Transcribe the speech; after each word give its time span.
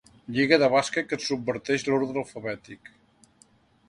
Lliga 0.35 0.57
de 0.61 0.69
bàsquet 0.75 1.11
que 1.11 1.19
subverteix 1.25 1.85
l'ordre 1.89 2.19
alfabètic. 2.23 2.91